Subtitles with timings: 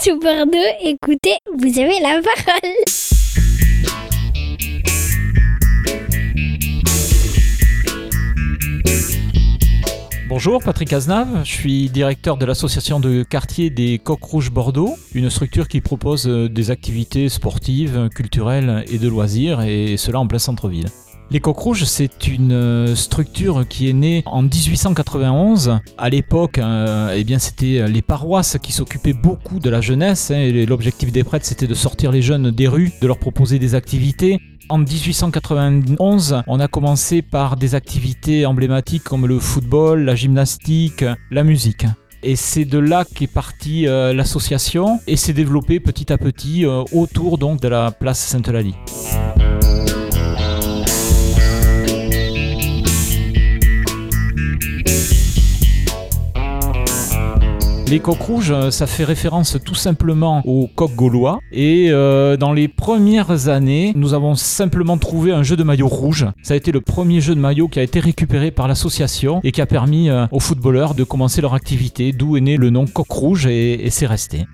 [0.00, 2.70] Sous Bordeaux, écoutez, vous avez la parole.
[10.28, 15.30] Bonjour, Patrick Aznave, je suis directeur de l'association de quartier des Coqs Rouges Bordeaux, une
[15.30, 20.38] structure qui propose euh, des activités sportives, culturelles et de loisirs, et cela en plein
[20.38, 20.86] centre-ville.
[21.30, 25.78] Les Coqs Rouges, c'est une euh, structure qui est née en 1891.
[25.98, 30.30] À l'époque, euh, eh bien, c'était les paroisses qui s'occupaient beaucoup de la jeunesse.
[30.30, 33.58] hein, et L'objectif des prêtres, c'était de sortir les jeunes des rues, de leur proposer
[33.58, 34.38] des activités.
[34.70, 41.44] En 1891, on a commencé par des activités emblématiques comme le football, la gymnastique, la
[41.44, 41.84] musique.
[42.22, 46.82] Et c'est de là qu'est partie euh, l'association et s'est développée petit à petit euh,
[46.92, 48.74] autour donc de la place Sainte-Eulalie.
[57.90, 61.40] Les coqs rouges, euh, ça fait référence tout simplement aux coqs gaulois.
[61.52, 66.26] Et euh, dans les premières années, nous avons simplement trouvé un jeu de maillot rouge.
[66.42, 69.52] Ça a été le premier jeu de maillot qui a été récupéré par l'association et
[69.52, 72.86] qui a permis euh, aux footballeurs de commencer leur activité, d'où est né le nom
[72.86, 74.44] coq rouge et c'est resté.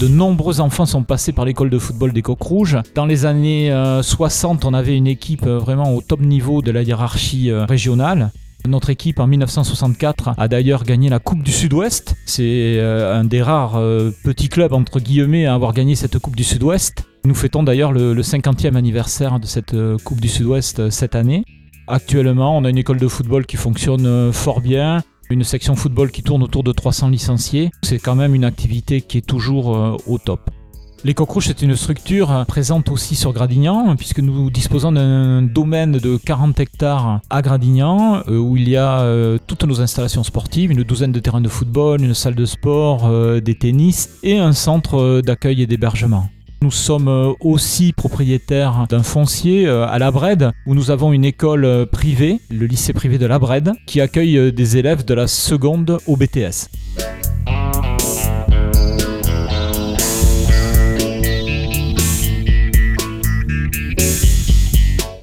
[0.00, 2.76] De nombreux enfants sont passés par l'école de football des Coqs Rouges.
[2.94, 6.70] Dans les années euh, 60, on avait une équipe euh, vraiment au top niveau de
[6.70, 8.30] la hiérarchie euh, régionale.
[8.68, 12.14] Notre équipe en 1964 a d'ailleurs gagné la Coupe du Sud-Ouest.
[12.26, 16.36] C'est euh, un des rares euh, petits clubs entre guillemets à avoir gagné cette Coupe
[16.36, 17.04] du Sud-Ouest.
[17.24, 21.14] Nous fêtons d'ailleurs le, le 50e anniversaire de cette euh, Coupe du Sud-Ouest euh, cette
[21.14, 21.44] année.
[21.88, 25.02] Actuellement, on a une école de football qui fonctionne euh, fort bien.
[25.28, 27.70] Une section football qui tourne autour de 300 licenciés.
[27.82, 30.50] C'est quand même une activité qui est toujours euh, au top.
[31.04, 35.42] Les Coqs Rouges, c'est une structure euh, présente aussi sur Gradignan, puisque nous disposons d'un
[35.42, 39.04] domaine de 40 hectares à Gradignan, euh, où il y a
[39.48, 43.54] toutes nos installations sportives, une douzaine de terrains de football, une salle de sport, des
[43.56, 46.28] tennis et un centre d'accueil et d'hébergement.
[46.62, 51.24] Nous sommes euh, aussi propriétaires d'un foncier euh, à La Brède où nous avons une
[51.24, 55.26] école euh, privée, le lycée privé de La Brède, qui accueille des élèves de la
[55.26, 56.68] seconde au BTS.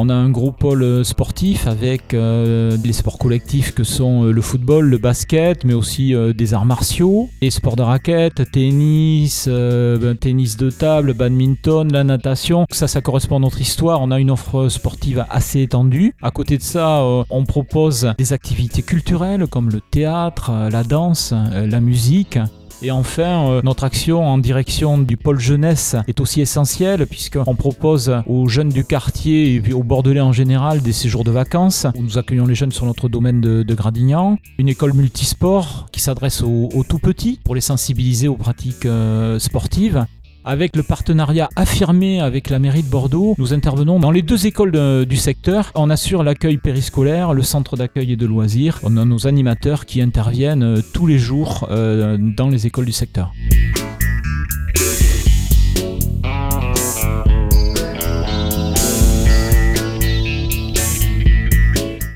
[0.00, 4.30] On a un gros pôle euh, sportif avec euh, les sports collectifs que sont euh,
[4.30, 9.46] le football, le basket, mais aussi euh, des arts martiaux, les sports de raquettes, tennis,
[9.48, 12.64] euh, ben, tennis de table, badminton, la natation.
[12.70, 14.00] Ça, ça correspond à notre histoire.
[14.00, 16.14] On a une offre sportive assez étendue.
[16.22, 20.84] À côté de ça, euh, on propose des activités culturelles comme le théâtre, euh, la
[20.84, 22.38] danse, euh, la musique.
[22.80, 28.12] Et enfin, euh, notre action en direction du pôle jeunesse est aussi essentielle puisqu'on propose
[28.26, 32.02] aux jeunes du quartier et puis aux Bordelais en général des séjours de vacances où
[32.02, 34.38] nous accueillons les jeunes sur notre domaine de, Gradignan.
[34.58, 39.38] Une école multisport qui s'adresse aux, aux tout petits pour les sensibiliser aux pratiques euh,
[39.38, 40.06] sportives.
[40.50, 45.04] Avec le partenariat affirmé avec la mairie de Bordeaux, nous intervenons dans les deux écoles
[45.04, 45.70] du secteur.
[45.74, 48.80] On assure l'accueil périscolaire, le centre d'accueil et de loisirs.
[48.82, 52.92] On a nos animateurs qui interviennent euh, tous les jours euh, dans les écoles du
[52.92, 53.30] secteur.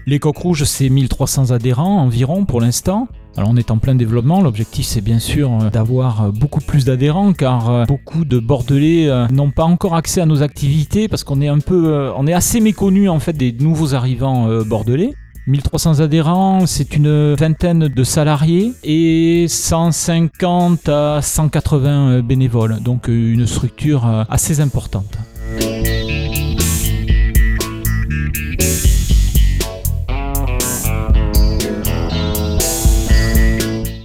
[0.07, 3.09] Les Coqs Rouges, c'est 1300 adhérents environ pour l'instant.
[3.37, 6.85] Alors on est en plein développement, l'objectif c'est bien sûr euh, d'avoir euh, beaucoup plus
[6.85, 11.41] d'adhérents car euh, beaucoup de Bordelais n'ont pas encore accès à nos activités parce qu'on
[11.41, 15.15] est un peu on est assez méconnu en fait des nouveaux arrivants bordelais.
[15.49, 23.47] 1300 adhérents, c'est une vingtaine de salariés et 150 à 180 euh, bénévoles, donc une
[23.47, 25.19] structure assez importante.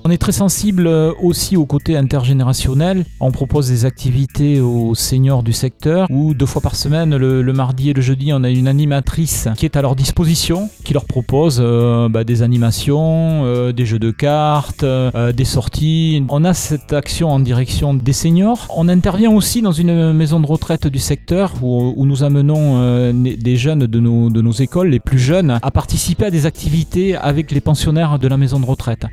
[0.07, 3.03] On est très sensible euh, aussi au côté intergénérationnel.
[3.19, 7.89] On propose des activités aux seniors du secteur où deux fois par semaine, le, mardi
[7.89, 11.59] et le jeudi, on a une animatrice qui est à leur disposition, qui leur propose
[11.61, 16.23] euh, bah, des animations, euh, des jeux de cartes, des sorties.
[16.29, 18.65] On a cette action en direction des seniors.
[18.77, 23.87] On intervient aussi dans une maison de retraite du secteur où, nous amenons des jeunes
[23.87, 28.29] de nos écoles, les plus jeunes, à participer à des activités avec les pensionnaires de
[28.29, 29.05] la maison de retraite.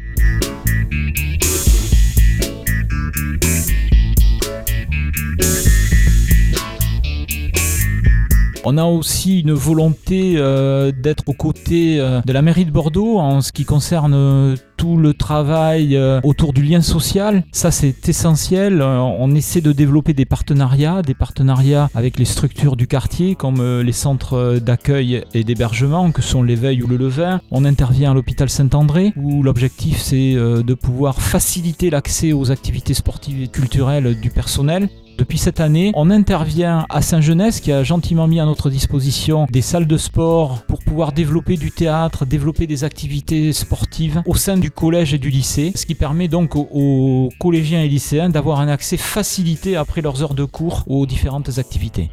[8.67, 13.19] On a aussi une volonté euh, d'être aux côtés euh, de la mairie de Bordeaux
[13.19, 17.45] en ce qui concerne euh, tout le travail autour du lien social.
[17.53, 18.83] Ça, c'est essentiel.
[18.83, 23.93] On essaie de développer des partenariats, des partenariats avec les structures du quartier, comme les
[23.93, 27.41] centres d'accueil et d'hébergement, que sont l'éveil ou le levain.
[27.51, 33.43] On intervient à l'hôpital Saint-André, où l'objectif, c'est de pouvoir faciliter l'accès aux activités sportives
[33.43, 34.89] et culturelles du personnel.
[35.25, 39.63] Depuis cette année, on intervient à Saint-Genès qui a gentiment mis à notre disposition des
[39.63, 44.71] salles de sport pour pouvoir développer du théâtre, développer des activités sportives au sein du
[44.71, 48.69] collège et du lycée, ce qui permet donc aux, aux collégiens et lycéens d'avoir un
[48.69, 52.11] accès facilité après leurs heures de cours aux différentes activités.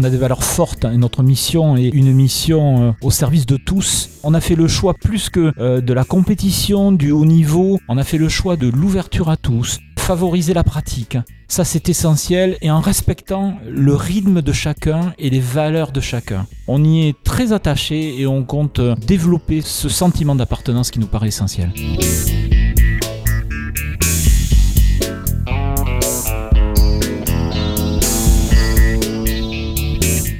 [0.00, 3.58] On a des valeurs fortes et notre mission est une mission euh, au service de
[3.58, 4.08] tous.
[4.22, 7.98] On a fait le choix plus que euh, de la compétition, du haut niveau, on
[7.98, 11.18] a fait le choix de l'ouverture à tous, favoriser la pratique.
[11.48, 16.46] Ça c'est essentiel et en respectant le rythme de chacun et les valeurs de chacun.
[16.66, 21.08] On y est très attaché et on compte euh, développer ce sentiment d'appartenance qui nous
[21.08, 21.74] paraît essentiel.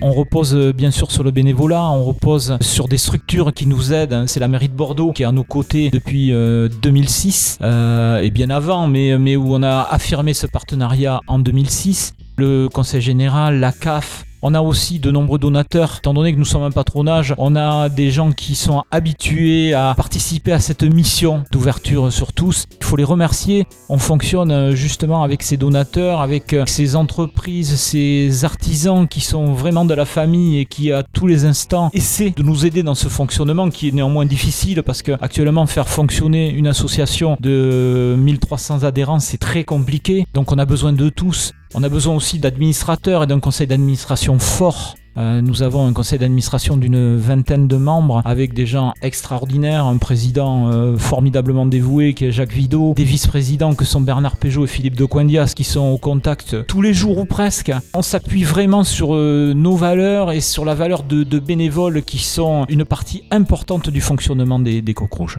[0.03, 3.93] On repose euh, bien sûr sur le bénévolat, on repose sur des structures qui nous
[3.93, 4.15] aident.
[4.15, 4.25] hein.
[4.27, 8.31] C'est la mairie de Bordeaux qui est à nos côtés depuis euh, 2006 euh, et
[8.31, 12.15] bien avant, mais, mais où on a affirmé ce partenariat en 2006.
[12.39, 16.45] Le conseil général, la CAF, on a aussi de nombreux donateurs, étant donné que nous
[16.45, 21.45] sommes un patronage, on a des gens qui sont habitués à participer à cette mission
[21.51, 22.67] d'ouverture sur tous.
[22.81, 23.67] Il faut les remercier.
[23.89, 29.53] On fonctionne euh, justement avec ces donateurs, avec euh, ces entreprises, ces artisans qui sont
[29.53, 32.95] vraiment de la famille et qui à tous les instants essaient de nous aider dans
[32.95, 38.85] ce fonctionnement qui est néanmoins difficile parce que actuellement faire fonctionner une association de 1300
[38.85, 40.27] adhérents c'est très compliqué.
[40.35, 41.53] Donc on a besoin de tous.
[41.73, 44.97] On a besoin aussi d'administrateurs et d'un conseil d'administration fort.
[45.17, 49.97] Euh, nous avons un conseil d'administration d'une vingtaine de membres avec des gens extraordinaires, un
[49.97, 54.69] président euh, formidablement dévoué qui est Jacques Vidot, des vice-présidents que sont Bernard Peugeot et
[54.69, 57.73] Philippe de Coindias qui sont au contact tous les jours ou presque.
[57.95, 62.67] On s'appuie vraiment sur euh, nos valeurs et sur la valeur de, bénévoles qui sont
[62.69, 65.39] une partie importante du fonctionnement des, des rouges.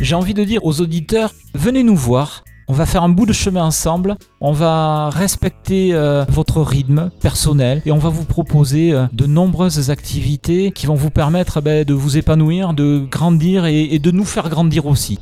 [0.00, 2.42] J'ai envie de dire aux auditeurs, venez nous voir.
[2.68, 7.82] On va faire un bout de chemin ensemble, on va respecter euh, votre rythme personnel
[7.84, 11.92] et on va vous proposer euh, de nombreuses activités qui vont vous permettre ben, de
[11.92, 15.18] vous épanouir, de grandir et, et de nous faire grandir aussi.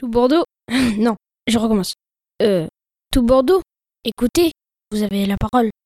[0.00, 0.44] Tout Bordeaux?
[0.98, 1.16] Non,
[1.46, 1.94] je recommence.
[2.42, 2.66] Euh,
[3.10, 3.62] tout Bordeaux?
[4.04, 4.52] Écoutez,
[4.90, 5.70] vous avez la parole.